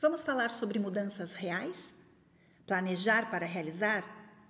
Vamos 0.00 0.22
falar 0.22 0.50
sobre 0.50 0.78
mudanças 0.78 1.34
reais? 1.34 1.92
Planejar 2.66 3.30
para 3.30 3.44
realizar? 3.44 4.02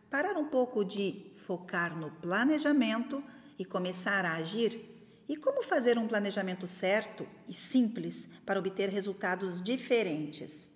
Parar 0.08 0.36
um 0.36 0.44
pouco 0.44 0.84
de 0.84 1.32
focar 1.38 1.98
no 1.98 2.08
planejamento 2.08 3.20
e 3.58 3.64
começar 3.64 4.24
a 4.24 4.34
agir? 4.34 4.80
E 5.28 5.36
como 5.36 5.60
fazer 5.60 5.98
um 5.98 6.06
planejamento 6.06 6.68
certo 6.68 7.26
e 7.48 7.52
simples 7.52 8.28
para 8.46 8.60
obter 8.60 8.90
resultados 8.90 9.60
diferentes? 9.60 10.70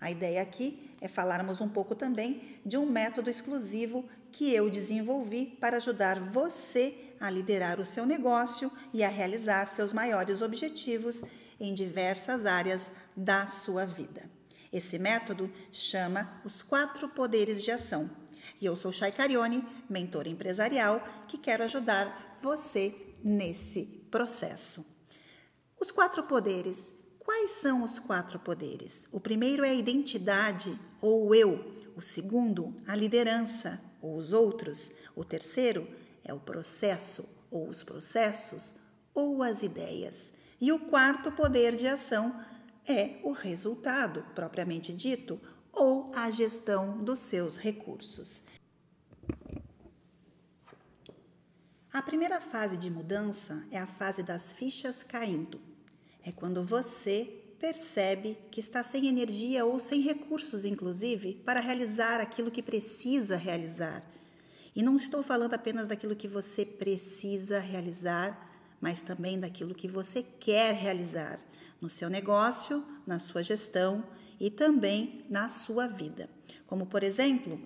A 0.00 0.12
ideia 0.12 0.40
aqui 0.42 0.94
é 1.00 1.08
falarmos 1.08 1.60
um 1.60 1.68
pouco 1.68 1.96
também 1.96 2.60
de 2.64 2.76
um 2.76 2.86
método 2.86 3.28
exclusivo 3.28 4.08
que 4.30 4.54
eu 4.54 4.70
desenvolvi 4.70 5.58
para 5.60 5.78
ajudar 5.78 6.20
você 6.30 6.94
a 7.18 7.28
liderar 7.28 7.80
o 7.80 7.84
seu 7.84 8.06
negócio 8.06 8.70
e 8.94 9.02
a 9.02 9.08
realizar 9.08 9.66
seus 9.66 9.92
maiores 9.92 10.40
objetivos 10.40 11.24
em 11.60 11.74
diversas 11.74 12.46
áreas 12.46 12.90
da 13.14 13.46
sua 13.46 13.84
vida. 13.84 14.28
Esse 14.72 14.98
método 14.98 15.52
chama 15.70 16.40
os 16.44 16.62
quatro 16.62 17.08
poderes 17.08 17.62
de 17.62 17.70
ação. 17.70 18.10
E 18.60 18.66
eu 18.66 18.74
sou 18.74 18.90
Chay 18.92 19.12
Carione, 19.12 19.66
mentora 19.88 20.28
empresarial, 20.28 21.06
que 21.28 21.36
quero 21.36 21.64
ajudar 21.64 22.38
você 22.42 22.94
nesse 23.22 23.84
processo. 24.10 24.84
Os 25.78 25.90
quatro 25.90 26.22
poderes. 26.22 26.92
Quais 27.18 27.52
são 27.52 27.84
os 27.84 27.98
quatro 27.98 28.38
poderes? 28.38 29.06
O 29.12 29.20
primeiro 29.20 29.64
é 29.64 29.70
a 29.70 29.74
identidade 29.74 30.78
ou 31.00 31.34
eu, 31.34 31.92
o 31.94 32.00
segundo, 32.00 32.74
a 32.86 32.96
liderança 32.96 33.80
ou 34.00 34.16
os 34.16 34.32
outros, 34.32 34.90
o 35.14 35.24
terceiro 35.24 35.86
é 36.24 36.32
o 36.32 36.40
processo 36.40 37.28
ou 37.50 37.68
os 37.68 37.82
processos 37.82 38.76
ou 39.14 39.42
as 39.42 39.62
ideias. 39.62 40.32
E 40.60 40.72
o 40.72 40.78
quarto 40.78 41.32
poder 41.32 41.74
de 41.74 41.86
ação 41.86 42.38
é 42.86 43.18
o 43.22 43.32
resultado 43.32 44.24
propriamente 44.34 44.92
dito 44.92 45.40
ou 45.72 46.12
a 46.14 46.30
gestão 46.30 47.02
dos 47.02 47.20
seus 47.20 47.56
recursos. 47.56 48.42
A 51.92 52.02
primeira 52.02 52.40
fase 52.40 52.76
de 52.76 52.90
mudança 52.90 53.64
é 53.70 53.78
a 53.78 53.86
fase 53.86 54.22
das 54.22 54.52
fichas 54.52 55.02
caindo. 55.02 55.60
É 56.22 56.30
quando 56.30 56.64
você 56.64 57.40
percebe 57.58 58.38
que 58.50 58.60
está 58.60 58.82
sem 58.82 59.06
energia 59.06 59.64
ou 59.64 59.78
sem 59.78 60.00
recursos, 60.00 60.64
inclusive, 60.64 61.34
para 61.44 61.60
realizar 61.60 62.20
aquilo 62.20 62.50
que 62.50 62.62
precisa 62.62 63.36
realizar. 63.36 64.02
E 64.74 64.82
não 64.82 64.96
estou 64.96 65.22
falando 65.22 65.54
apenas 65.54 65.88
daquilo 65.88 66.16
que 66.16 66.28
você 66.28 66.64
precisa 66.64 67.58
realizar, 67.58 68.49
mas 68.80 69.02
também 69.02 69.38
daquilo 69.38 69.74
que 69.74 69.86
você 69.88 70.22
quer 70.22 70.74
realizar 70.74 71.38
no 71.80 71.90
seu 71.90 72.08
negócio, 72.08 72.84
na 73.06 73.18
sua 73.18 73.42
gestão 73.42 74.04
e 74.38 74.50
também 74.50 75.24
na 75.28 75.48
sua 75.48 75.86
vida. 75.86 76.28
Como, 76.66 76.86
por 76.86 77.02
exemplo, 77.02 77.60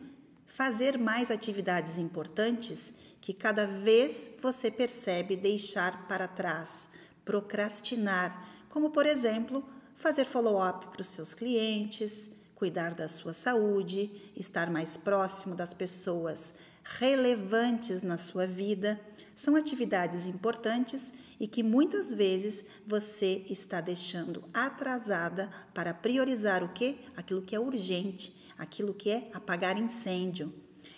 fazer 0.47 0.98
mais 0.98 1.31
atividades 1.31 1.98
importantes 1.98 2.95
que 3.20 3.33
cada 3.33 3.67
vez 3.67 4.31
você 4.41 4.70
percebe 4.70 5.37
deixar 5.37 6.07
para 6.07 6.29
trás, 6.29 6.89
procrastinar, 7.25 8.48
como 8.69 8.91
por 8.91 9.07
exemplo, 9.07 9.65
fazer 9.97 10.25
follow-up 10.25 10.87
para 10.89 11.01
os 11.01 11.09
seus 11.09 11.33
clientes, 11.33 12.31
cuidar 12.55 12.95
da 12.95 13.09
sua 13.09 13.33
saúde, 13.33 14.11
estar 14.37 14.70
mais 14.70 14.97
próximo 14.97 15.55
das 15.55 15.73
pessoas 15.73 16.55
relevantes 16.85 18.03
na 18.03 18.19
sua 18.19 18.47
vida. 18.47 19.01
São 19.34 19.56
atividades 19.56 20.27
importantes 20.27 21.12
e 21.40 21.48
que 21.48 21.62
muitas 21.62 22.12
vezes 22.12 22.64
você 22.86 23.44
está 23.50 23.80
deixando 23.80 24.44
atrasada 24.54 25.50
para 25.72 25.92
priorizar 25.92 26.62
o 26.62 26.68
que? 26.68 26.98
Aquilo 27.16 27.42
que 27.42 27.55
é 27.55 27.60
urgente, 27.60 28.34
aquilo 28.56 28.94
que 28.94 29.10
é 29.10 29.28
apagar 29.32 29.77
incêndio. 29.78 30.52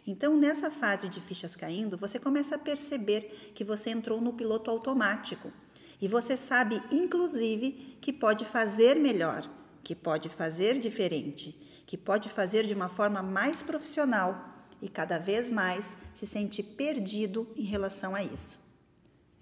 Então, 0.06 0.36
nessa 0.36 0.70
fase 0.70 1.08
de 1.08 1.20
fichas 1.20 1.56
caindo, 1.56 1.96
você 1.96 2.18
começa 2.18 2.54
a 2.54 2.58
perceber 2.58 3.52
que 3.54 3.64
você 3.64 3.90
entrou 3.90 4.20
no 4.20 4.34
piloto 4.34 4.70
automático 4.70 5.50
e 6.00 6.06
você 6.06 6.36
sabe, 6.36 6.80
inclusive, 6.92 7.96
que 8.00 8.12
pode 8.12 8.44
fazer 8.44 8.96
melhor, 8.96 9.50
que 9.82 9.94
pode 9.94 10.28
fazer 10.28 10.78
diferente, 10.78 11.58
que 11.86 11.96
pode 11.96 12.28
fazer 12.28 12.64
de 12.64 12.74
uma 12.74 12.88
forma 12.88 13.22
mais 13.22 13.62
profissional 13.62 14.55
e 14.80 14.88
cada 14.88 15.18
vez 15.18 15.50
mais 15.50 15.96
se 16.14 16.26
sente 16.26 16.62
perdido 16.62 17.48
em 17.56 17.64
relação 17.64 18.14
a 18.14 18.22
isso. 18.22 18.60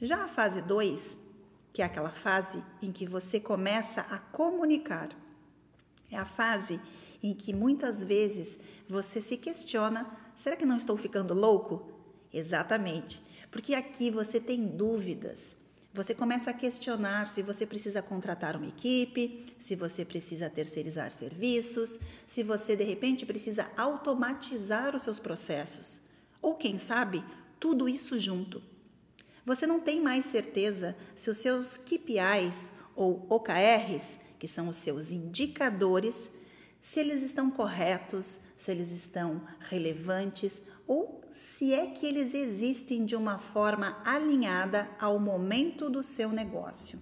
Já 0.01 0.25
a 0.25 0.29
fase 0.29 0.63
2, 0.63 1.17
que 1.73 1.83
é 1.83 1.85
aquela 1.85 2.11
fase 2.11 2.63
em 2.83 2.93
que 2.93 3.07
você 3.07 3.41
começa 3.41 4.03
a 4.03 4.19
comunicar, 4.19 5.09
é 6.11 6.17
a 6.17 6.25
fase 6.25 6.81
em 7.23 7.35
que 7.35 7.53
muitas 7.53 8.05
vezes 8.05 8.59
você 8.89 9.21
se 9.21 9.37
questiona 9.37 10.07
será 10.35 10.57
que 10.57 10.67
não 10.67 10.77
estou 10.77 10.97
ficando 10.97 11.35
louco? 11.35 11.91
Exatamente, 12.33 13.23
porque 13.51 13.75
aqui 13.75 14.11
você 14.11 14.41
tem 14.41 14.67
dúvidas. 14.67 15.57
Você 15.95 16.13
começa 16.13 16.51
a 16.51 16.55
questionar 16.55 17.29
se 17.29 17.41
você 17.41 17.65
precisa 17.65 18.03
contratar 18.03 18.57
uma 18.57 18.67
equipe, 18.67 19.55
se 19.57 19.77
você 19.77 20.05
precisa 20.05 20.51
terceirizar 20.51 21.09
serviços, 21.13 22.01
se 22.27 22.43
você 22.43 22.75
de 22.75 22.83
repente 22.83 23.25
precisa 23.25 23.71
automatizar 23.77 24.97
os 24.97 25.03
seus 25.03 25.21
processos. 25.21 26.01
Ou 26.43 26.57
quem 26.57 26.79
sabe, 26.79 27.25
tudo 27.61 27.89
isso 27.89 28.19
junto. 28.19 28.61
Você 29.47 29.69
não 29.69 29.79
tem 29.79 30.01
mais 30.01 30.25
certeza 30.25 30.97
se 31.15 31.31
os 31.31 31.37
seus 31.37 31.77
KPIs 31.77 32.73
ou 32.97 33.25
OKRs, 33.31 34.19
que 34.37 34.49
são 34.49 34.69
os 34.69 34.79
seus 34.79 35.13
indicadores, 35.13 36.29
se 36.85 37.01
eles 37.01 37.23
estão 37.23 37.51
corretos, 37.51 38.41
se 38.59 38.71
eles 38.71 38.91
estão 38.91 39.41
relevantes 39.59 40.63
ou 40.87 41.23
se 41.33 41.73
é 41.73 41.87
que 41.87 42.05
eles 42.05 42.35
existem 42.35 43.07
de 43.07 43.17
uma 43.17 43.39
forma 43.39 43.99
alinhada 44.05 44.87
ao 45.01 45.19
momento 45.19 45.89
do 45.89 46.03
seu 46.03 46.29
negócio. 46.29 47.01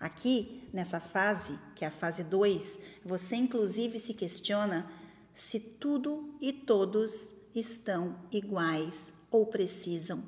Aqui, 0.00 0.68
nessa 0.72 0.98
fase, 0.98 1.56
que 1.76 1.84
é 1.84 1.88
a 1.88 1.92
fase 1.92 2.24
2, 2.24 2.80
você 3.04 3.36
inclusive 3.36 4.00
se 4.00 4.14
questiona 4.14 4.90
se 5.32 5.60
tudo 5.60 6.36
e 6.40 6.52
todos 6.52 7.36
estão 7.54 8.18
iguais 8.32 9.12
ou 9.30 9.46
precisam 9.46 10.24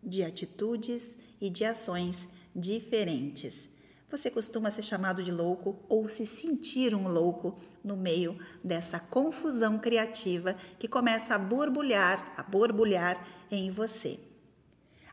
de 0.00 0.22
atitudes 0.22 1.16
e 1.40 1.50
de 1.50 1.64
ações 1.64 2.28
diferentes. 2.54 3.67
Você 4.10 4.30
costuma 4.30 4.70
ser 4.70 4.82
chamado 4.82 5.22
de 5.22 5.30
louco 5.30 5.76
ou 5.86 6.08
se 6.08 6.24
sentir 6.24 6.94
um 6.94 7.08
louco 7.08 7.54
no 7.84 7.94
meio 7.94 8.38
dessa 8.64 8.98
confusão 8.98 9.78
criativa 9.78 10.56
que 10.78 10.88
começa 10.88 11.34
a 11.34 11.38
borbulhar, 11.38 12.32
a 12.34 12.42
borbulhar 12.42 13.22
em 13.50 13.70
você. 13.70 14.18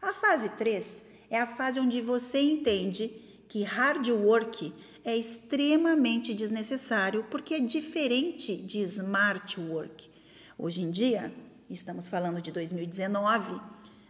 A 0.02 0.14
fase 0.14 0.48
3 0.50 1.04
é 1.30 1.38
a 1.38 1.58
fase 1.58 1.78
onde 1.78 2.00
você 2.00 2.40
entende 2.40 3.10
que 3.50 3.64
hard 3.64 4.08
work 4.08 4.74
é 5.04 5.16
extremamente 5.16 6.34
desnecessário 6.34 7.26
porque 7.30 7.56
é 7.56 7.60
diferente 7.60 8.56
de 8.56 8.80
smart 8.84 9.60
work. 9.60 10.10
Hoje 10.58 10.82
em 10.82 10.90
dia, 10.90 11.34
estamos 11.70 12.08
falando 12.08 12.42
de 12.42 12.50
2019, 12.50 13.60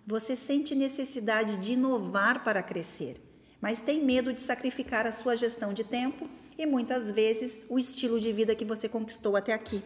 você 0.06 0.36
sente 0.36 0.76
necessidade 0.76 1.58
de 1.58 1.74
inovar 1.74 2.44
para 2.44 2.62
crescer 2.62 3.25
mas 3.66 3.80
tem 3.80 4.00
medo 4.06 4.32
de 4.32 4.42
sacrificar 4.42 5.08
a 5.08 5.12
sua 5.12 5.36
gestão 5.36 5.74
de 5.74 5.84
tempo 5.84 6.30
e 6.56 6.68
muitas 6.68 7.10
vezes 7.10 7.62
o 7.68 7.80
estilo 7.80 8.20
de 8.20 8.32
vida 8.32 8.54
que 8.54 8.64
você 8.64 8.88
conquistou 8.88 9.36
até 9.36 9.54
aqui. 9.54 9.82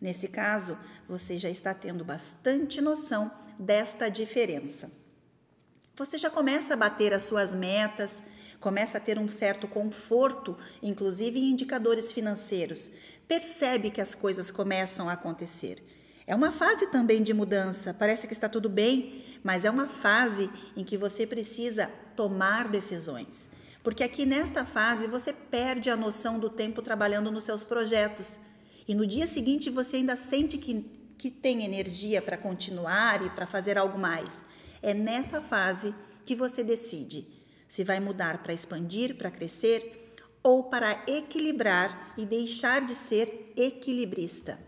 Nesse 0.00 0.26
caso, 0.26 0.74
você 1.06 1.36
já 1.36 1.50
está 1.50 1.74
tendo 1.74 2.02
bastante 2.02 2.80
noção 2.80 3.30
desta 3.58 4.08
diferença. 4.08 4.90
Você 5.96 6.16
já 6.16 6.30
começa 6.30 6.72
a 6.72 6.76
bater 6.78 7.12
as 7.12 7.24
suas 7.24 7.54
metas, 7.54 8.22
começa 8.58 8.96
a 8.96 9.00
ter 9.02 9.18
um 9.18 9.28
certo 9.28 9.68
conforto, 9.68 10.56
inclusive 10.82 11.38
em 11.38 11.50
indicadores 11.50 12.10
financeiros. 12.10 12.90
Percebe 13.28 13.90
que 13.90 14.00
as 14.00 14.14
coisas 14.14 14.50
começam 14.50 15.10
a 15.10 15.12
acontecer. 15.12 15.84
É 16.26 16.34
uma 16.34 16.52
fase 16.52 16.86
também 16.86 17.22
de 17.22 17.34
mudança, 17.34 17.92
parece 17.92 18.26
que 18.26 18.32
está 18.32 18.48
tudo 18.48 18.70
bem, 18.70 19.26
mas 19.44 19.66
é 19.66 19.70
uma 19.70 19.88
fase 19.88 20.48
em 20.74 20.84
que 20.84 20.96
você 20.96 21.26
precisa 21.26 21.90
tomar 22.20 22.68
decisões. 22.68 23.48
Porque 23.82 24.04
aqui 24.04 24.26
nesta 24.26 24.62
fase 24.62 25.06
você 25.06 25.32
perde 25.32 25.88
a 25.88 25.96
noção 25.96 26.38
do 26.38 26.50
tempo 26.50 26.82
trabalhando 26.82 27.30
nos 27.30 27.44
seus 27.44 27.64
projetos. 27.64 28.38
E 28.86 28.94
no 28.94 29.06
dia 29.06 29.26
seguinte 29.26 29.70
você 29.70 29.96
ainda 29.96 30.14
sente 30.16 30.58
que, 30.58 30.84
que 31.16 31.30
tem 31.30 31.64
energia 31.64 32.20
para 32.20 32.36
continuar 32.36 33.24
e 33.24 33.30
para 33.30 33.46
fazer 33.46 33.78
algo 33.78 33.98
mais. 33.98 34.44
É 34.82 34.92
nessa 34.92 35.40
fase 35.40 35.94
que 36.26 36.34
você 36.34 36.62
decide 36.62 37.26
se 37.66 37.84
vai 37.84 38.00
mudar 38.00 38.42
para 38.42 38.52
expandir, 38.52 39.16
para 39.16 39.30
crescer 39.30 39.80
ou 40.42 40.64
para 40.64 41.02
equilibrar 41.06 42.12
e 42.18 42.26
deixar 42.26 42.84
de 42.84 42.94
ser 42.94 43.54
equilibrista. 43.56 44.60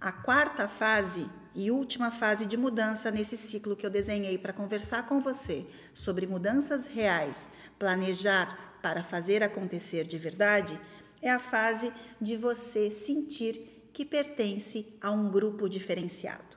A 0.00 0.10
quarta 0.10 0.66
fase 0.66 1.30
e 1.56 1.70
última 1.70 2.10
fase 2.10 2.44
de 2.44 2.54
mudança 2.54 3.10
nesse 3.10 3.34
ciclo 3.34 3.74
que 3.74 3.86
eu 3.86 3.90
desenhei 3.90 4.36
para 4.36 4.52
conversar 4.52 5.06
com 5.06 5.20
você 5.20 5.64
sobre 5.94 6.26
mudanças 6.26 6.86
reais, 6.86 7.48
planejar 7.78 8.78
para 8.82 9.02
fazer 9.02 9.42
acontecer 9.42 10.06
de 10.06 10.18
verdade, 10.18 10.78
é 11.22 11.30
a 11.30 11.38
fase 11.38 11.90
de 12.20 12.36
você 12.36 12.90
sentir 12.90 13.88
que 13.92 14.04
pertence 14.04 14.86
a 15.00 15.10
um 15.10 15.30
grupo 15.30 15.66
diferenciado. 15.66 16.56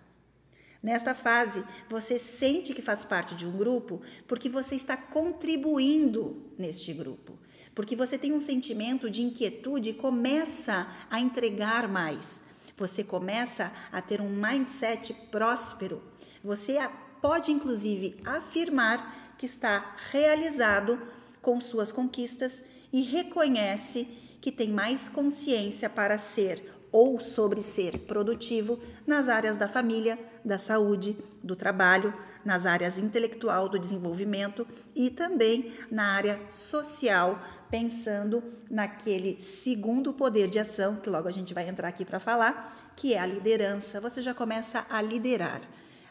Nesta 0.84 1.16
fase, 1.16 1.63
você 1.90 2.19
sente 2.19 2.74
que 2.74 2.81
faz 2.81 3.06
parte 3.06 3.36
de 3.36 3.45
um 3.45 3.57
grupo 3.57 4.02
porque 4.28 4.50
você 4.50 4.75
está 4.75 4.98
contribuindo 4.98 6.52
neste 6.57 6.94
grupo, 6.94 7.40
porque 7.74 7.95
você 7.95 8.18
tem 8.18 8.34
um 8.34 8.40
sentimento 8.40 9.10
de 9.10 9.22
inquietude 9.22 9.90
e 9.90 9.94
começa 9.94 10.92
a 11.10 11.22
entregar 11.22 11.88
mais. 11.88 12.42
Você 12.80 13.04
começa 13.04 13.74
a 13.92 14.02
ter 14.02 14.22
um 14.22 14.30
mindset 14.30 15.14
próspero. 15.30 16.02
Você 16.42 16.80
pode 17.22 17.52
inclusive 17.52 18.16
afirmar 18.26 19.36
que 19.38 19.46
está 19.46 19.98
realizado 20.12 20.98
com 21.42 21.60
suas 21.60 21.92
conquistas 21.92 22.64
e 22.92 23.02
reconhece 23.02 24.06
que 24.40 24.50
tem 24.50 24.70
mais 24.70 25.10
consciência 25.10 25.90
para 25.90 26.18
ser 26.18 26.74
ou 26.90 27.20
sobre 27.20 27.62
ser 27.62 28.00
produtivo 28.00 28.80
nas 29.06 29.28
áreas 29.28 29.58
da 29.58 29.68
família, 29.68 30.18
da 30.44 30.58
saúde, 30.58 31.18
do 31.44 31.58
trabalho, 31.58 32.14
nas 32.44 32.65
áreas 32.65 32.97
intelectual, 32.97 33.69
do 33.69 33.80
desenvolvimento 33.80 34.68
e 34.95 35.09
também 35.09 35.74
na 35.91 36.13
área 36.13 36.39
social, 36.50 37.41
pensando 37.69 38.44
naquele 38.69 39.41
segundo 39.41 40.13
poder 40.13 40.50
de 40.50 40.59
ação, 40.59 40.95
que 40.95 41.09
logo 41.09 41.27
a 41.27 41.31
gente 41.31 41.53
vai 41.53 41.68
entrar 41.68 41.88
aqui 41.88 42.03
para 42.03 42.19
falar, 42.19 42.94
que 42.95 43.13
é 43.13 43.19
a 43.19 43.25
liderança. 43.25 44.01
Você 44.01 44.21
já 44.21 44.33
começa 44.33 44.86
a 44.89 45.01
liderar, 45.01 45.62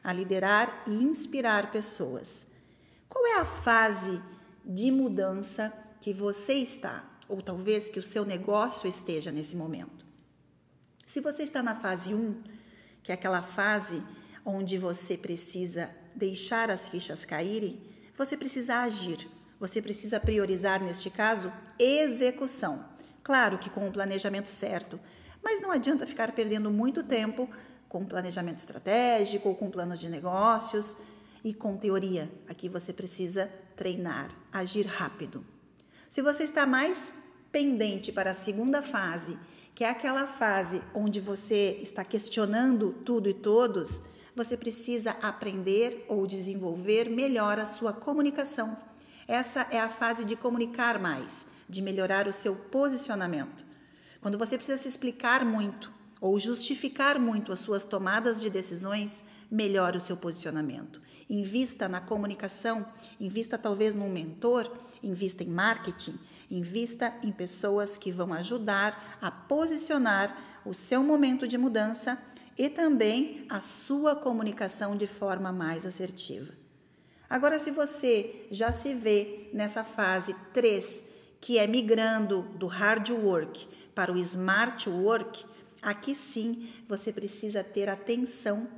a 0.02 0.12
liderar 0.12 0.84
e 0.86 0.92
inspirar 0.92 1.70
pessoas. 1.70 2.46
Qual 3.08 3.26
é 3.26 3.40
a 3.40 3.44
fase 3.44 4.22
de 4.64 4.90
mudança 4.90 5.72
que 6.00 6.12
você 6.12 6.54
está, 6.54 7.04
ou 7.28 7.42
talvez 7.42 7.88
que 7.88 7.98
o 7.98 8.02
seu 8.02 8.24
negócio 8.24 8.88
esteja 8.88 9.32
nesse 9.32 9.56
momento? 9.56 10.06
Se 11.06 11.20
você 11.20 11.42
está 11.42 11.62
na 11.62 11.74
fase 11.74 12.14
1, 12.14 12.42
que 13.02 13.10
é 13.10 13.14
aquela 13.14 13.42
fase 13.42 14.02
onde 14.44 14.78
você 14.78 15.16
precisa 15.16 15.90
deixar 16.18 16.70
as 16.70 16.88
fichas 16.88 17.24
caírem, 17.24 17.80
você 18.16 18.36
precisa 18.36 18.82
agir. 18.82 19.28
Você 19.60 19.80
precisa 19.80 20.20
priorizar, 20.20 20.82
neste 20.82 21.08
caso, 21.10 21.52
execução. 21.78 22.84
Claro 23.22 23.58
que 23.58 23.70
com 23.70 23.88
o 23.88 23.92
planejamento 23.92 24.48
certo, 24.48 25.00
mas 25.42 25.60
não 25.60 25.70
adianta 25.70 26.06
ficar 26.06 26.32
perdendo 26.32 26.70
muito 26.70 27.02
tempo 27.02 27.48
com 27.88 28.04
planejamento 28.04 28.58
estratégico 28.58 29.48
ou 29.48 29.54
com 29.54 29.70
planos 29.70 29.98
de 29.98 30.08
negócios 30.08 30.96
e 31.42 31.54
com 31.54 31.76
teoria. 31.76 32.30
Aqui 32.48 32.68
você 32.68 32.92
precisa 32.92 33.50
treinar, 33.76 34.30
agir 34.52 34.86
rápido. 34.86 35.44
Se 36.08 36.20
você 36.22 36.44
está 36.44 36.66
mais 36.66 37.12
pendente 37.50 38.12
para 38.12 38.32
a 38.32 38.34
segunda 38.34 38.82
fase 38.82 39.38
que 39.78 39.84
é 39.84 39.90
aquela 39.90 40.26
fase 40.26 40.82
onde 40.92 41.20
você 41.20 41.78
está 41.80 42.04
questionando 42.04 42.92
tudo 43.04 43.28
e 43.28 43.32
todos, 43.32 44.02
você 44.38 44.56
precisa 44.56 45.10
aprender 45.20 46.06
ou 46.08 46.26
desenvolver 46.26 47.10
melhor 47.10 47.58
a 47.58 47.66
sua 47.66 47.92
comunicação. 47.92 48.74
Essa 49.26 49.66
é 49.70 49.78
a 49.78 49.90
fase 49.90 50.24
de 50.24 50.34
comunicar 50.34 50.98
mais, 50.98 51.44
de 51.68 51.82
melhorar 51.82 52.26
o 52.26 52.32
seu 52.32 52.56
posicionamento. 52.56 53.62
Quando 54.22 54.38
você 54.38 54.56
precisa 54.56 54.78
se 54.78 54.88
explicar 54.88 55.44
muito 55.44 55.92
ou 56.20 56.40
justificar 56.40 57.18
muito 57.18 57.52
as 57.52 57.60
suas 57.60 57.84
tomadas 57.84 58.40
de 58.40 58.48
decisões, 58.48 59.22
melhore 59.50 59.98
o 59.98 60.00
seu 60.00 60.16
posicionamento. 60.16 61.02
Invista 61.28 61.86
na 61.86 62.00
comunicação, 62.00 62.86
invista 63.20 63.58
talvez 63.58 63.94
num 63.94 64.08
mentor, 64.08 64.72
invista 65.02 65.42
em 65.42 65.48
marketing, 65.48 66.18
Invista 66.50 67.12
em 67.22 67.30
pessoas 67.30 67.98
que 67.98 68.10
vão 68.10 68.32
ajudar 68.32 69.18
a 69.20 69.30
posicionar 69.30 70.34
o 70.64 70.72
seu 70.72 71.04
momento 71.04 71.46
de 71.46 71.58
mudança 71.58 72.18
e 72.58 72.68
também 72.68 73.46
a 73.48 73.60
sua 73.60 74.16
comunicação 74.16 74.96
de 74.96 75.06
forma 75.06 75.52
mais 75.52 75.86
assertiva. 75.86 76.52
Agora, 77.30 77.58
se 77.58 77.70
você 77.70 78.46
já 78.50 78.72
se 78.72 78.94
vê 78.94 79.48
nessa 79.52 79.84
fase 79.84 80.34
3, 80.52 81.04
que 81.40 81.56
é 81.56 81.66
migrando 81.66 82.42
do 82.56 82.66
hard 82.66 83.10
work 83.10 83.68
para 83.94 84.12
o 84.12 84.18
smart 84.18 84.88
work, 84.90 85.44
aqui 85.80 86.14
sim 86.14 86.68
você 86.88 87.12
precisa 87.12 87.62
ter 87.62 87.88
atenção 87.88 88.68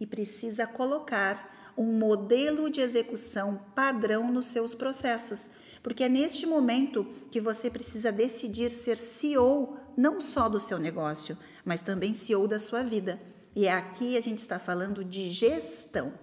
e 0.00 0.06
precisa 0.06 0.66
colocar 0.66 1.72
um 1.76 1.98
modelo 1.98 2.68
de 2.68 2.80
execução 2.80 3.60
padrão 3.74 4.32
nos 4.32 4.46
seus 4.46 4.74
processos 4.74 5.50
porque 5.82 6.04
é 6.04 6.08
neste 6.08 6.46
momento 6.46 7.04
que 7.30 7.40
você 7.40 7.70
precisa 7.70 8.10
decidir 8.10 8.70
ser 8.70 8.96
CEO 8.96 9.76
não 9.96 10.20
só 10.20 10.48
do 10.48 10.60
seu 10.60 10.78
negócio, 10.78 11.36
mas 11.68 11.82
também 11.82 12.14
CEO 12.14 12.48
da 12.48 12.58
sua 12.58 12.82
vida. 12.82 13.20
E 13.54 13.66
é 13.66 13.72
aqui 13.72 14.16
a 14.16 14.22
gente 14.22 14.38
está 14.38 14.58
falando 14.58 15.04
de 15.04 15.28
gestão. 15.28 16.14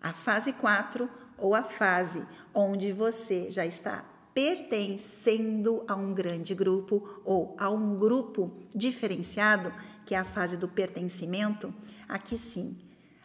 A 0.00 0.14
fase 0.14 0.54
4 0.54 1.08
ou 1.36 1.54
a 1.54 1.62
fase 1.62 2.26
onde 2.54 2.90
você 2.90 3.50
já 3.50 3.66
está 3.66 4.02
pertencendo 4.32 5.84
a 5.86 5.94
um 5.94 6.14
grande 6.14 6.54
grupo 6.54 7.20
ou 7.22 7.54
a 7.58 7.68
um 7.68 7.94
grupo 7.94 8.50
diferenciado, 8.74 9.70
que 10.06 10.14
é 10.14 10.18
a 10.18 10.24
fase 10.24 10.56
do 10.56 10.66
pertencimento, 10.66 11.72
aqui 12.08 12.38
sim 12.38 12.78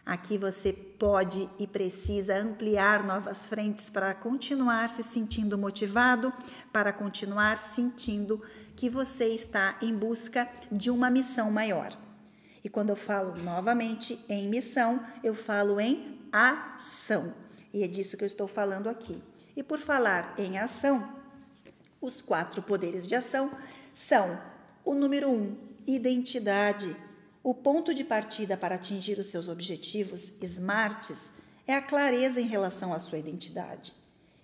Aqui 0.07 0.37
você 0.37 0.71
pode 0.71 1.49
e 1.59 1.67
precisa 1.67 2.37
ampliar 2.37 3.03
novas 3.03 3.45
frentes 3.45 3.89
para 3.89 4.13
continuar 4.13 4.89
se 4.89 5.03
sentindo 5.03 5.57
motivado, 5.57 6.31
para 6.71 6.93
continuar 6.93 7.57
sentindo 7.57 8.41
que 8.73 8.89
você 8.89 9.25
está 9.25 9.77
em 9.81 9.93
busca 9.93 10.49
de 10.71 10.89
uma 10.89 11.09
missão 11.09 11.51
maior. 11.51 11.89
E 12.63 12.69
quando 12.69 12.91
eu 12.91 12.95
falo 12.95 13.35
novamente 13.43 14.17
em 14.29 14.47
missão, 14.47 15.05
eu 15.21 15.35
falo 15.35 15.77
em 15.77 16.17
ação. 16.31 17.33
E 17.73 17.83
é 17.83 17.87
disso 17.87 18.15
que 18.15 18.23
eu 18.23 18.27
estou 18.27 18.47
falando 18.47 18.87
aqui. 18.87 19.21
E 19.57 19.61
por 19.61 19.81
falar 19.81 20.33
em 20.37 20.57
ação, 20.57 21.05
os 21.99 22.21
quatro 22.21 22.61
poderes 22.61 23.05
de 23.05 23.13
ação 23.13 23.51
são 23.93 24.39
o 24.85 24.93
número 24.93 25.29
um, 25.29 25.57
identidade 25.85 26.95
o 27.47 27.53
ponto 27.53 27.93
de 27.93 28.03
partida 28.03 28.57
para 28.57 28.75
atingir 28.75 29.17
os 29.17 29.27
seus 29.27 29.47
objetivos 29.47 30.33
smarts 30.41 31.31
é 31.65 31.73
a 31.75 31.81
clareza 31.81 32.41
em 32.41 32.45
relação 32.45 32.93
à 32.93 32.99
sua 32.99 33.19
identidade. 33.19 33.93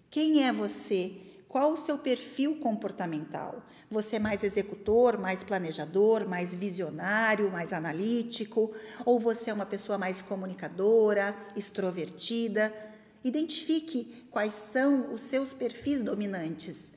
Quem 0.10 0.48
é 0.48 0.54
você? 0.54 1.12
Qual 1.50 1.74
o 1.74 1.76
seu 1.76 1.98
perfil 1.98 2.62
comportamental? 2.62 3.62
Você 3.92 4.16
é 4.16 4.20
mais 4.20 4.42
executor, 4.42 5.18
mais 5.18 5.44
planejador, 5.44 6.26
mais 6.26 6.56
visionário, 6.56 7.52
mais 7.52 7.74
analítico? 7.74 8.72
Ou 9.06 9.19
você 9.19 9.50
é 9.50 9.54
uma 9.54 9.66
pessoa 9.66 9.98
mais 9.98 10.22
comunicadora, 10.22 11.36
extrovertida? 11.57 12.74
Identifique 13.22 14.28
quais 14.31 14.54
são 14.54 15.12
os 15.12 15.24
seus 15.24 15.52
perfis 15.52 16.02
dominantes. 16.02 16.90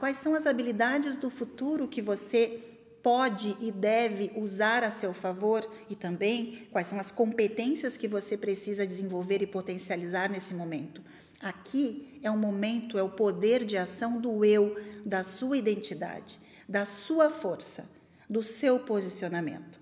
Quais 0.00 0.16
são 0.16 0.34
as 0.34 0.48
habilidades 0.48 1.14
do 1.14 1.30
futuro 1.30 1.86
que 1.86 2.02
você 2.02 2.75
pode 3.06 3.56
e 3.60 3.70
deve 3.70 4.32
usar 4.34 4.82
a 4.82 4.90
seu 4.90 5.14
favor 5.14 5.64
e 5.88 5.94
também 5.94 6.66
quais 6.72 6.88
são 6.88 6.98
as 6.98 7.12
competências 7.12 7.96
que 7.96 8.08
você 8.08 8.36
precisa 8.36 8.84
desenvolver 8.84 9.40
e 9.40 9.46
potencializar 9.46 10.28
nesse 10.28 10.52
momento. 10.52 11.00
Aqui 11.40 12.18
é 12.20 12.28
o 12.28 12.36
momento, 12.36 12.98
é 12.98 13.04
o 13.04 13.08
poder 13.08 13.64
de 13.64 13.76
ação 13.76 14.20
do 14.20 14.44
eu, 14.44 14.74
da 15.04 15.22
sua 15.22 15.56
identidade, 15.56 16.40
da 16.68 16.84
sua 16.84 17.30
força, 17.30 17.88
do 18.28 18.42
seu 18.42 18.80
posicionamento. 18.80 19.78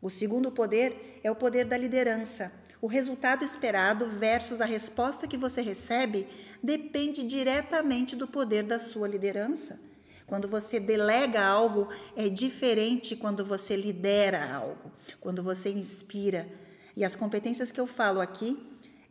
O 0.00 0.08
segundo 0.08 0.52
poder 0.52 1.18
é 1.24 1.30
o 1.30 1.34
poder 1.34 1.64
da 1.64 1.76
liderança. 1.76 2.52
O 2.80 2.86
resultado 2.86 3.44
esperado 3.44 4.06
versus 4.06 4.60
a 4.60 4.64
resposta 4.64 5.26
que 5.26 5.36
você 5.36 5.60
recebe 5.60 6.24
depende 6.62 7.24
diretamente 7.24 8.14
do 8.14 8.28
poder 8.28 8.62
da 8.62 8.78
sua 8.78 9.08
liderança. 9.08 9.89
Quando 10.30 10.46
você 10.46 10.78
delega 10.78 11.44
algo, 11.44 11.88
é 12.14 12.28
diferente 12.28 13.16
quando 13.16 13.44
você 13.44 13.74
lidera 13.74 14.54
algo, 14.54 14.92
quando 15.18 15.42
você 15.42 15.70
inspira. 15.70 16.48
E 16.96 17.04
as 17.04 17.16
competências 17.16 17.72
que 17.72 17.80
eu 17.80 17.86
falo 17.88 18.20
aqui 18.20 18.56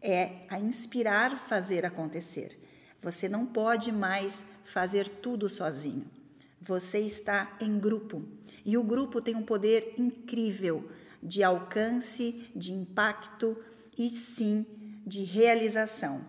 é 0.01 0.45
a 0.47 0.57
inspirar 0.57 1.37
fazer 1.37 1.85
acontecer. 1.85 2.57
Você 3.01 3.27
não 3.27 3.45
pode 3.45 3.91
mais 3.91 4.45
fazer 4.63 5.09
tudo 5.09 5.49
sozinho. 5.49 6.09
Você 6.61 6.99
está 6.99 7.53
em 7.59 7.77
grupo. 7.77 8.23
E 8.63 8.77
o 8.77 8.83
grupo 8.83 9.19
tem 9.19 9.35
um 9.35 9.43
poder 9.43 9.95
incrível 9.97 10.89
de 11.21 11.43
alcance, 11.43 12.49
de 12.55 12.71
impacto 12.71 13.57
e 13.97 14.09
sim 14.09 14.65
de 15.05 15.25
realização. 15.25 16.25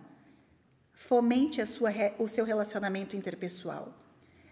Fomente 0.91 1.65
sua, 1.65 1.91
o 2.19 2.27
seu 2.27 2.43
relacionamento 2.43 3.15
interpessoal. 3.15 4.00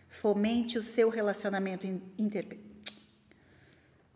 Fomente 0.09 0.77
o 0.77 0.83
seu 0.83 1.09
relacionamento 1.09 1.87
interpessoal. 2.17 2.69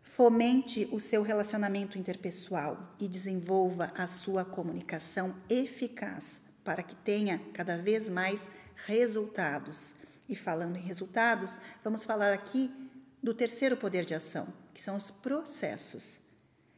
Fomente 0.01 0.87
o 0.91 0.99
seu 0.99 1.23
relacionamento 1.23 1.97
interpessoal 1.97 2.77
e 2.99 3.07
desenvolva 3.07 3.91
a 3.97 4.05
sua 4.05 4.45
comunicação 4.45 5.35
eficaz 5.49 6.39
para 6.63 6.83
que 6.83 6.95
tenha 6.95 7.41
cada 7.53 7.77
vez 7.77 8.09
mais 8.09 8.47
resultados. 8.85 9.95
E 10.29 10.35
falando 10.35 10.77
em 10.77 10.81
resultados, 10.81 11.57
vamos 11.83 12.03
falar 12.03 12.33
aqui 12.33 12.71
do 13.21 13.33
terceiro 13.33 13.75
poder 13.75 14.05
de 14.05 14.13
ação, 14.13 14.47
que 14.73 14.81
são 14.81 14.95
os 14.95 15.09
processos. 15.09 16.19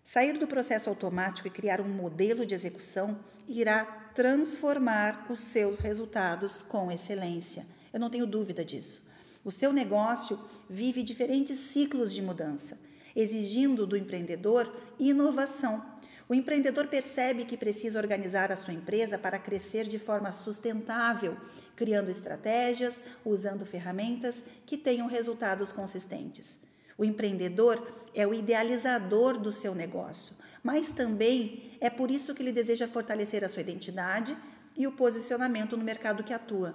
Sair 0.04 0.38
do 0.38 0.48
processo 0.48 0.90
automático 0.90 1.48
e 1.48 1.52
criar 1.52 1.82
um 1.82 1.90
modelo 1.90 2.46
de 2.46 2.54
execução 2.54 3.20
irá 3.48 3.84
transformar 4.16 5.26
os 5.30 5.40
seus 5.40 5.80
resultados 5.80 6.62
com 6.62 6.92
excelência. 6.92 7.66
Eu 7.92 8.00
não 8.00 8.10
tenho 8.10 8.28
dúvida 8.28 8.64
disso. 8.64 9.05
O 9.46 9.52
seu 9.52 9.72
negócio 9.72 10.40
vive 10.68 11.04
diferentes 11.04 11.60
ciclos 11.60 12.12
de 12.12 12.20
mudança, 12.20 12.80
exigindo 13.16 13.86
do 13.86 13.96
empreendedor 13.96 14.68
inovação. 14.98 15.86
O 16.28 16.34
empreendedor 16.34 16.88
percebe 16.88 17.46
que 17.46 17.56
precisa 17.56 18.00
organizar 18.00 18.52
a 18.52 18.56
sua 18.56 18.74
empresa 18.74 19.20
para 19.20 19.38
crescer 19.38 19.88
de 19.88 20.00
forma 20.00 20.34
sustentável, 20.34 21.38
criando 21.76 22.10
estratégias, 22.10 23.00
usando 23.24 23.68
ferramentas 23.68 24.42
que 24.66 24.80
tenham 24.80 25.08
resultados 25.08 25.72
consistentes. 25.72 26.58
O 26.98 27.06
empreendedor 27.06 27.88
é 28.16 28.26
o 28.26 28.34
idealizador 28.34 29.38
do 29.38 29.52
seu 29.52 29.76
negócio, 29.76 30.38
mas 30.64 30.90
também 30.90 31.78
é 31.80 31.92
por 31.92 32.10
isso 32.10 32.34
que 32.34 32.42
ele 32.42 32.52
deseja 32.52 32.88
fortalecer 32.88 33.46
a 33.46 33.50
sua 33.50 33.62
identidade 33.62 34.36
e 34.76 34.88
o 34.88 34.94
posicionamento 34.94 35.78
no 35.78 35.84
mercado 35.84 36.24
que 36.24 36.34
atua. 36.34 36.74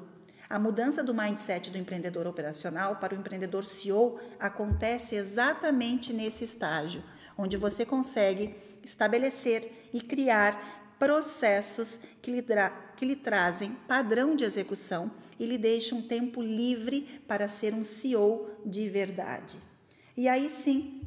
A 0.51 0.59
mudança 0.59 1.01
do 1.01 1.15
mindset 1.15 1.71
do 1.71 1.79
empreendedor 1.79 2.27
operacional 2.27 2.97
para 2.97 3.15
o 3.15 3.17
empreendedor 3.17 3.65
CEO 3.65 4.19
acontece 4.37 5.15
exatamente 5.15 6.13
nesse 6.13 6.43
estágio, 6.43 7.05
onde 7.39 7.57
você 7.57 7.87
consegue 7.87 8.57
estabelecer 8.83 9.89
e 9.95 10.01
criar 10.01 10.97
processos 10.99 12.01
que 12.21 12.33
lhe, 12.33 12.45
que 12.97 13.05
lhe 13.05 13.15
trazem 13.15 13.77
padrão 13.87 14.35
de 14.35 14.43
execução 14.43 15.13
e 15.39 15.47
lhe 15.47 15.57
deixam 15.57 16.03
tempo 16.03 16.43
livre 16.43 17.23
para 17.29 17.47
ser 17.47 17.73
um 17.73 17.85
CEO 17.85 18.51
de 18.67 18.89
verdade. 18.89 19.57
E 20.17 20.29
aí 20.29 20.51
sim, 20.51 21.01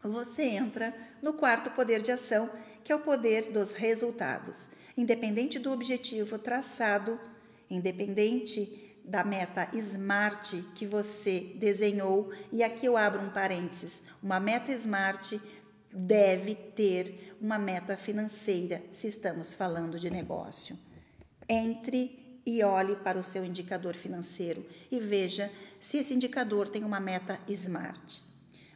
você 0.00 0.44
entra 0.44 0.94
no 1.20 1.32
quarto 1.32 1.72
poder 1.72 2.02
de 2.02 2.12
ação, 2.12 2.48
que 2.84 2.92
é 2.92 2.94
o 2.94 3.00
poder 3.00 3.50
dos 3.50 3.72
resultados. 3.72 4.70
Independente 4.96 5.58
do 5.58 5.72
objetivo 5.72 6.38
traçado, 6.38 7.18
independente 7.70 8.98
da 9.04 9.24
meta 9.24 9.68
SMART 9.72 10.62
que 10.74 10.86
você 10.86 11.52
desenhou, 11.56 12.32
e 12.52 12.62
aqui 12.62 12.86
eu 12.86 12.96
abro 12.96 13.22
um 13.22 13.30
parênteses: 13.30 14.02
uma 14.22 14.40
meta 14.40 14.72
SMART 14.72 15.40
deve 15.92 16.54
ter 16.54 17.36
uma 17.40 17.58
meta 17.58 17.96
financeira, 17.96 18.82
se 18.92 19.08
estamos 19.08 19.54
falando 19.54 19.98
de 19.98 20.10
negócio. 20.10 20.78
Entre 21.48 22.40
e 22.44 22.62
olhe 22.62 22.96
para 22.96 23.18
o 23.18 23.24
seu 23.24 23.44
indicador 23.44 23.94
financeiro 23.94 24.64
e 24.90 24.98
veja 24.98 25.50
se 25.78 25.98
esse 25.98 26.14
indicador 26.14 26.68
tem 26.68 26.84
uma 26.84 27.00
meta 27.00 27.38
SMART. 27.48 28.20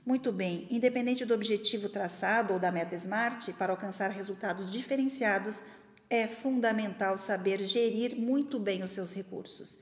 Muito 0.06 0.30
bem, 0.30 0.66
independente 0.70 1.24
do 1.24 1.32
objetivo 1.32 1.88
traçado 1.88 2.52
ou 2.52 2.58
da 2.58 2.70
meta 2.70 2.94
SMART, 2.94 3.54
para 3.54 3.72
alcançar 3.72 4.10
resultados 4.10 4.70
diferenciados, 4.70 5.62
é 6.08 6.26
fundamental 6.26 7.16
saber 7.18 7.66
gerir 7.66 8.16
muito 8.16 8.58
bem 8.58 8.82
os 8.82 8.92
seus 8.92 9.12
recursos. 9.12 9.78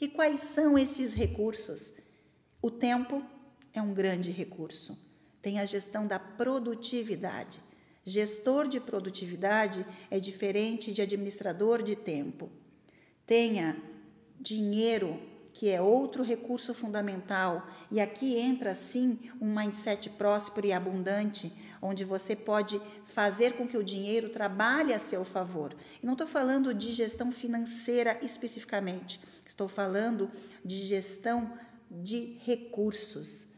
E 0.00 0.08
quais 0.08 0.40
são 0.40 0.78
esses 0.78 1.12
recursos? 1.12 1.92
O 2.60 2.70
tempo 2.70 3.22
é 3.72 3.80
um 3.80 3.94
grande 3.94 4.30
recurso. 4.30 4.98
Tem 5.40 5.58
a 5.58 5.64
gestão 5.64 6.06
da 6.06 6.18
produtividade. 6.18 7.60
Gestor 8.04 8.66
de 8.66 8.80
produtividade 8.80 9.86
é 10.10 10.18
diferente 10.18 10.92
de 10.92 11.02
administrador 11.02 11.82
de 11.82 11.94
tempo. 11.94 12.50
Tenha 13.26 13.80
dinheiro 14.40 15.20
que 15.52 15.68
é 15.68 15.80
outro 15.80 16.22
recurso 16.22 16.72
fundamental, 16.72 17.66
e 17.90 18.00
aqui 18.00 18.38
entra 18.38 18.74
sim 18.74 19.18
um 19.40 19.54
mindset 19.54 20.08
próspero 20.10 20.66
e 20.66 20.72
abundante, 20.72 21.52
onde 21.82 22.04
você 22.04 22.34
pode 22.36 22.80
fazer 23.06 23.54
com 23.54 23.66
que 23.66 23.76
o 23.76 23.82
dinheiro 23.82 24.30
trabalhe 24.30 24.94
a 24.94 24.98
seu 24.98 25.24
favor. 25.24 25.74
E 26.02 26.06
não 26.06 26.14
estou 26.14 26.26
falando 26.26 26.72
de 26.72 26.94
gestão 26.94 27.32
financeira 27.32 28.18
especificamente, 28.22 29.20
estou 29.44 29.68
falando 29.68 30.30
de 30.64 30.84
gestão 30.84 31.52
de 31.90 32.38
recursos. 32.44 33.48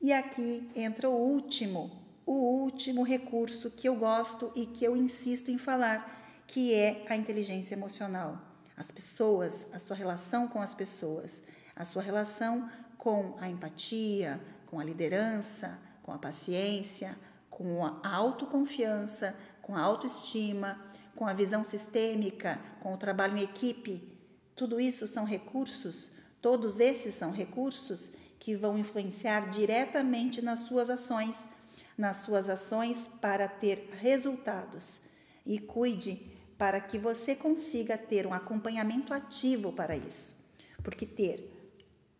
E 0.00 0.12
aqui 0.12 0.68
entra 0.74 1.10
o 1.10 1.14
último, 1.14 2.02
o 2.24 2.32
último 2.62 3.02
recurso 3.02 3.70
que 3.70 3.88
eu 3.88 3.94
gosto 3.94 4.50
e 4.56 4.66
que 4.66 4.84
eu 4.84 4.96
insisto 4.96 5.50
em 5.50 5.58
falar, 5.58 6.42
que 6.46 6.72
é 6.72 7.04
a 7.08 7.16
inteligência 7.16 7.74
emocional 7.74 8.48
as 8.78 8.92
pessoas, 8.92 9.66
a 9.72 9.78
sua 9.80 9.96
relação 9.96 10.46
com 10.46 10.62
as 10.62 10.72
pessoas, 10.72 11.42
a 11.74 11.84
sua 11.84 12.00
relação 12.00 12.70
com 12.96 13.36
a 13.40 13.48
empatia, 13.48 14.40
com 14.66 14.78
a 14.78 14.84
liderança, 14.84 15.76
com 16.00 16.12
a 16.12 16.18
paciência, 16.18 17.18
com 17.58 17.84
a 17.84 17.98
autoconfiança, 18.04 19.36
com 19.60 19.74
a 19.74 19.80
autoestima, 19.80 20.80
com 21.16 21.26
a 21.26 21.32
visão 21.32 21.64
sistêmica, 21.64 22.60
com 22.80 22.94
o 22.94 22.96
trabalho 22.96 23.36
em 23.36 23.42
equipe. 23.42 24.16
Tudo 24.54 24.80
isso 24.80 25.08
são 25.08 25.24
recursos, 25.24 26.12
todos 26.40 26.78
esses 26.78 27.16
são 27.16 27.32
recursos 27.32 28.12
que 28.38 28.54
vão 28.54 28.78
influenciar 28.78 29.50
diretamente 29.50 30.40
nas 30.40 30.60
suas 30.60 30.88
ações, 30.88 31.48
nas 31.96 32.18
suas 32.18 32.48
ações 32.48 33.10
para 33.20 33.48
ter 33.48 33.90
resultados. 34.00 35.00
E 35.44 35.58
cuide 35.58 36.30
para 36.56 36.80
que 36.80 36.96
você 36.96 37.34
consiga 37.34 37.98
ter 37.98 38.24
um 38.24 38.32
acompanhamento 38.32 39.12
ativo 39.12 39.72
para 39.72 39.96
isso. 39.96 40.36
Porque 40.84 41.04
ter 41.04 41.52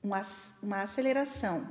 uma, 0.02 0.22
uma 0.60 0.82
aceleração 0.82 1.68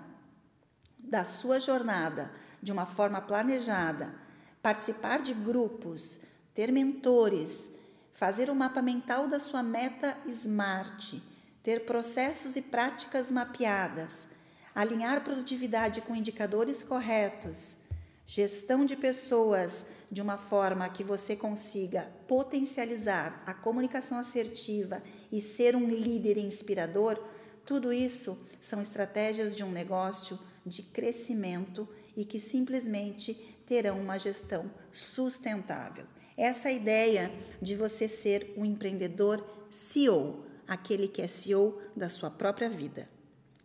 da 0.98 1.26
sua 1.26 1.60
jornada 1.60 2.32
de 2.62 2.72
uma 2.72 2.86
forma 2.86 3.22
planejada, 3.22 4.14
participar 4.62 5.22
de 5.22 5.34
grupos, 5.34 6.22
ter 6.54 6.72
mentores, 6.72 7.70
fazer 8.14 8.50
o 8.50 8.54
um 8.54 8.56
mapa 8.56 8.82
mental 8.82 9.28
da 9.28 9.40
sua 9.40 9.62
meta 9.62 10.18
SMART, 10.28 11.22
ter 11.62 11.86
processos 11.86 12.56
e 12.56 12.62
práticas 12.62 13.30
mapeadas, 13.30 14.28
alinhar 14.74 15.24
produtividade 15.24 16.02
com 16.02 16.16
indicadores 16.16 16.82
corretos, 16.82 17.78
gestão 18.26 18.86
de 18.86 18.96
pessoas 18.96 19.86
de 20.12 20.22
uma 20.22 20.38
forma 20.38 20.88
que 20.90 21.04
você 21.04 21.36
consiga 21.36 22.10
potencializar 22.28 23.44
a 23.46 23.54
comunicação 23.54 24.18
assertiva 24.18 25.04
e 25.32 25.42
ser 25.42 25.76
um 25.76 25.88
líder 25.88 26.38
inspirador, 26.38 27.22
tudo 27.66 27.92
isso 27.92 28.42
são 28.62 28.82
estratégias 28.82 29.56
de 29.56 29.64
um 29.64 29.72
negócio 29.72 30.40
de 30.66 30.82
crescimento 30.82 31.88
e 32.18 32.26
que 32.26 32.40
simplesmente 32.40 33.36
terão 33.68 34.02
uma 34.02 34.18
gestão 34.18 34.70
sustentável. 34.92 36.06
Essa 36.36 36.70
é 36.70 36.76
ideia 36.76 37.32
de 37.62 37.76
você 37.76 38.08
ser 38.08 38.54
um 38.58 38.66
empreendedor 38.66 39.46
CEO, 39.70 40.44
aquele 40.68 41.08
que 41.08 41.22
é 41.22 41.28
CEO 41.28 41.80
da 41.96 42.10
sua 42.10 42.32
própria 42.32 42.70
vida. 42.70 43.08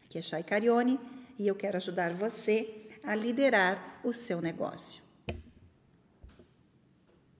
Aqui 0.04 0.18
é 0.18 0.23
Chay 0.23 0.42
Carione 0.42 1.00
e 1.38 1.49
eu 1.49 1.54
quero 1.54 1.78
ajudar 1.78 2.12
você 2.12 2.88
a 3.02 3.14
liderar 3.14 4.00
o 4.04 4.12
seu 4.12 4.40
negócio. 4.40 5.01